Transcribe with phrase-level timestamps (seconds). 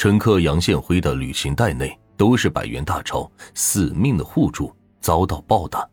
[0.00, 5.86] 乘客杨宪辉的旅行袋内都是百元大钞，死命的护住，遭到暴打。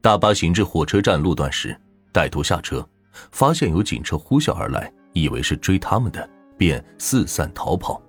[0.00, 1.76] 大巴行至火车站路段时，
[2.12, 2.88] 歹徒下车，
[3.32, 8.00] 发现有警车呼啸而来，以为是追他们的，便四散逃跑。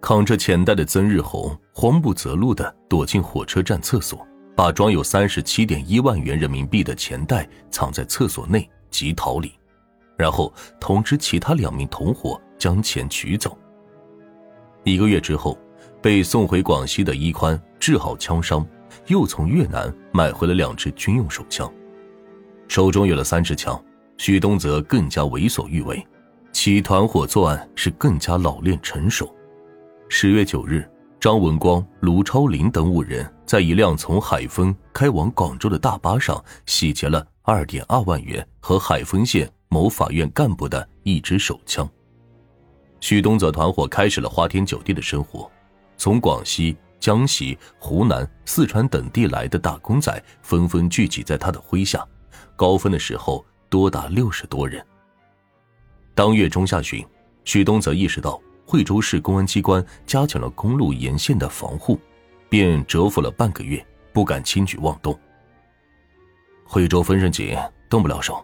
[0.00, 4.26] 扛着钱袋的曾日红慌不择路的躲进火车站厕所，
[4.56, 9.52] 把装有三十七点一万元人民币的钱袋藏在厕所内，即逃离。
[10.18, 13.56] 然后通知其他两名同伙将钱取走。
[14.84, 15.58] 一个月之后，
[16.00, 18.66] 被送回广西的伊宽治好枪伤。
[19.06, 21.70] 又从越南买回了两支军用手枪，
[22.68, 23.82] 手中有了三支枪，
[24.18, 26.06] 许东则更加为所欲为，
[26.52, 29.34] 其团伙作案是更加老练成熟。
[30.10, 41.88] 十月九日，张文光、卢超林等五人在一辆从海丰开往广州的大巴上洗劫了二点二万元和海丰县某法院干部的一支手枪。
[43.02, 45.50] 许东泽团伙开始了花天酒地的生活，
[45.98, 46.74] 从广西。
[47.00, 52.06] 江西、湖南、四川等地来的打工仔纷纷聚集在他的麾下，
[52.54, 54.80] 高峰的时候多达六十多人。
[56.14, 57.04] 当月中下旬，
[57.44, 61.98] 许东泽意识到惠州市公安机关加强了公路沿线的防护，
[62.48, 65.18] 便蛰伏了半个月，不敢轻举妄动。
[66.64, 67.58] 惠州风声紧，
[67.90, 68.40] 动不了手，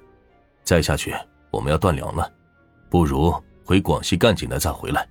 [0.65, 1.15] 再下去
[1.53, 2.29] 我们要断粮了，
[2.91, 3.33] 不如
[3.69, 5.07] 回广西干警的再回来。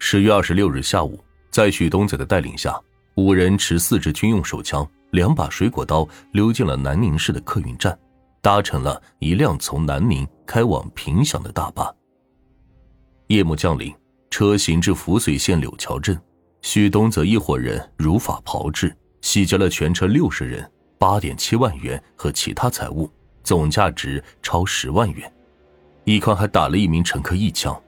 [0.00, 1.22] 十月二十六日下午。
[1.52, 2.80] 在许东泽的带领下，
[3.14, 7.96] 五人持四支军用手枪、两把水果刀，溜进了南宁市的客运站，
[8.40, 11.92] 搭乘了一辆从南宁开往平祥的大巴。
[13.28, 13.94] 夜幕降临，
[14.30, 16.20] 车行至扶绥县柳桥镇，
[16.62, 23.10] 许东泽一伙人如法炮制，洗劫了全车六十人，八点七万元和其他财物，
[23.42, 25.32] 总价值超十万元。
[26.10, 27.80] 一宽还打了一名乘客一枪，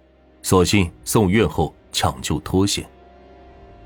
[0.42, 2.88] 所幸送院后抢救脱险。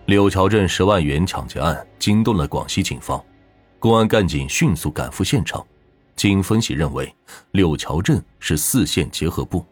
[0.04, 3.24] 柳桥镇十万元抢劫案惊动了广西警方，
[3.78, 5.66] 公安干警迅速赶赴现场。
[6.16, 7.10] 经分析认为，
[7.52, 9.64] 柳桥镇是四线结合部，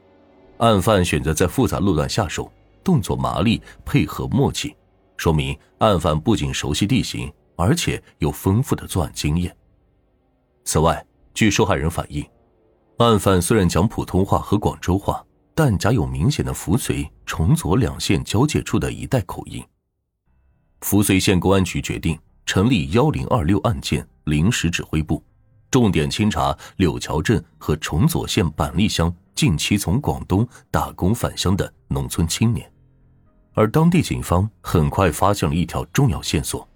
[0.56, 2.50] 案犯选择在复杂路段下手，
[2.82, 4.74] 动作麻利，配合默契，
[5.18, 9.54] 说明案犯不仅熟悉地形，而且有丰富的作案经验。
[10.64, 11.04] 此外，
[11.34, 12.24] 据受害人反映，
[12.98, 19.62] 案犯虽然讲普通话和广州话，但夹有明显的扶绥、崇左两县交界处的一带口音。
[20.80, 22.16] 扶绥县公安局决定
[22.46, 25.20] 成立幺零二六案件临时指挥部，
[25.72, 32.70] 重点清查柳桥镇和崇左县板栗乡近期从广东打工返乡的农村青年。
[33.54, 36.68] 而当地警方很快发现了一条重要线索：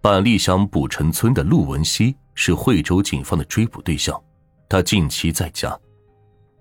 [0.00, 4.18] 板栗乡卜城村的陆文熙是惠州警方的追捕对象，
[4.68, 5.78] 他近期在家。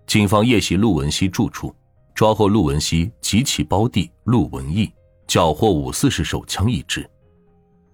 [0.07, 1.75] 警方夜袭陆文熙住处，
[2.13, 4.91] 抓获陆文熙及其胞弟陆文义。
[5.27, 7.09] 缴获五四式手枪一支。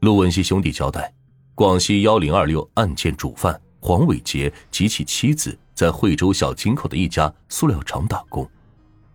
[0.01, 1.11] 陆文熙兄弟交代，
[1.55, 8.45] 广西幺零二六案件主犯黄伟杰及其妻子在惠州小金口的一家塑料厂打工。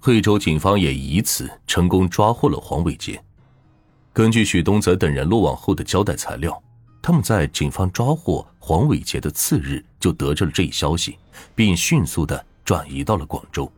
[0.00, 3.22] 惠州警方也以此成功抓获了黄伟杰。
[4.14, 6.58] 根据许东泽等人落网后的交代材料，
[7.06, 11.16] 他们在警方抓获黄伟杰的次日就得知了这一消息，
[11.54, 13.70] 并迅速的转移到了广州。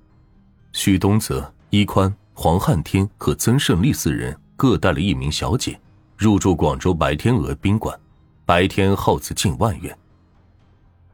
[0.73, 2.11] 许东泽、一宽。
[2.33, 5.79] 黄汉天和曾胜利四人各带了一名小姐，
[6.17, 8.01] 入住广州白天鹅宾馆，
[8.47, 9.95] 白天耗资近万元。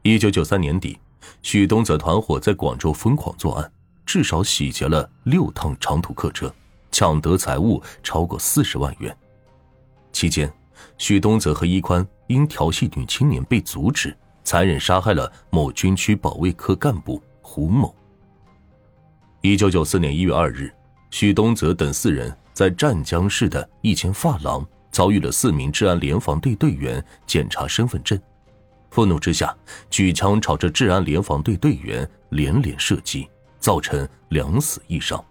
[0.03, 0.97] 一九九三年底，
[1.41, 3.71] 许东泽团伙在广州疯狂作案，
[4.05, 6.53] 至少洗劫了六趟长途客车，
[6.91, 9.13] 抢得财物超过四十万元。
[10.13, 10.49] 期间，
[10.97, 17.93] 许东泽和一宽因调戏女青年被阻止，残忍杀害了某军区保卫科干部胡某。
[19.41, 20.71] 一九九四年一月二日。
[21.11, 28.19] 许东泽等四人在湛江市的一间发廊遭遇了四名治安联防队队员检查身份证，
[28.89, 29.55] 愤怒之下
[29.89, 35.23] 举枪朝着治安联防队队员连连射击，造成两死一伤。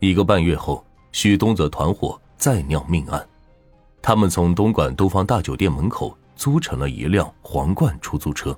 [0.00, 3.26] 一个半月后，许东泽团伙再酿命案，
[4.06, 8.56] 他们从东莞东方大酒店门口租乘了一辆皇冠出租车，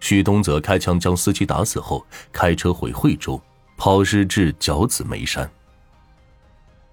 [0.00, 3.40] 许东泽开枪将司机打死后，开车回惠州，
[3.78, 5.50] 抛尸至角子梅山。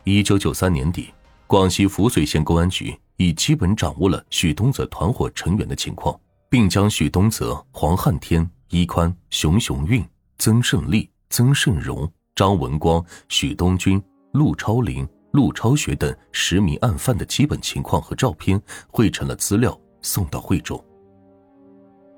[0.06, 1.14] 一九九三年底，
[1.46, 6.18] 广西扶绥县公安局已基本掌握了许东泽团伙成员的情况，
[6.50, 10.02] 并将许东泽、黄汉天、伊宽、熊雄运、
[10.38, 14.02] 曾胜利、曾胜荣、张文光、许东军、
[14.32, 20.84] 陆超林、陆超学等十名案犯的基本情况和照片汇成了资料，送到惠州。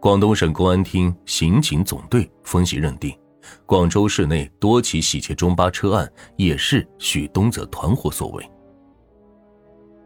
[0.01, 3.17] 广东省公安厅刑警总队分析认定，
[3.65, 8.45] 广州市内多起洗劫中巴车案也是许东泽团伙所为。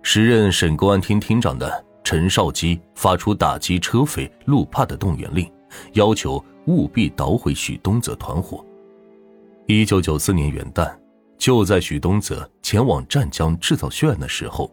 [0.04, 5.52] 时任省公安厅厅长的陈少基发出打击车匪路霸的动员令，
[5.94, 8.64] 要求务必捣毁许东泽团伙。
[9.66, 10.96] 一九九四年元旦，
[11.40, 14.70] 就在许东泽前往湛江制造血案的时候，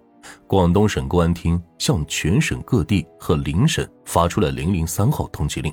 [0.48, 5.72] 广东省公安厅向全省各地和邻省发出了零零三号通缉令，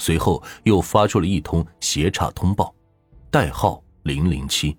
[0.00, 2.74] 随后又发出了一通协查通报，
[3.30, 4.76] 代号零零七，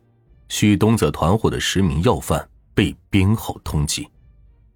[0.49, 4.05] 许东泽团伙的十名要犯被编号通缉。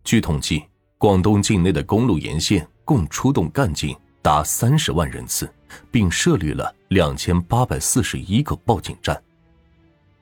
[0.05, 0.63] 据统计，
[0.97, 5.53] 广东境内的公路沿线共出动干警达三十万人次，
[5.91, 9.21] 并设立了两千八百四十一个报警站。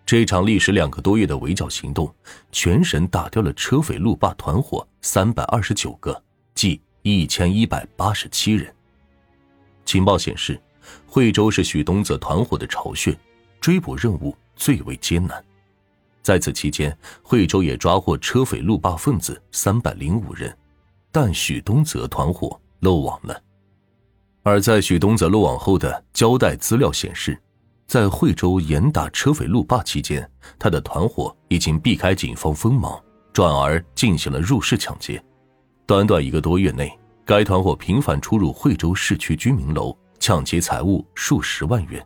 [0.08, 2.10] 这场历时两个多月的围剿行动，
[2.50, 6.24] 全省打掉了车匪路霸团伙三百二十九个，
[6.56, 8.74] 即一千一百八十七人。
[9.84, 10.58] 情报显示，
[11.06, 13.14] 惠州是许东泽团伙的巢穴，
[13.60, 15.44] 追捕任务最为艰难。
[16.24, 20.58] 在此期间，惠州也抓获车匪路霸分子三百零五人，
[21.12, 23.44] 但许东泽团伙漏网了。
[24.44, 27.38] 而在许东泽漏网后的交代资料显示。
[27.88, 30.30] 在惠州严打车匪路霸期间，
[30.60, 33.02] 他的团伙已经避开警方锋芒，
[33.32, 35.24] 转而进行了入室抢劫。
[35.86, 36.92] 短短一个多月内，
[37.24, 42.06] 该团伙频繁出入惠州市区居民楼，抢劫财物数十万元。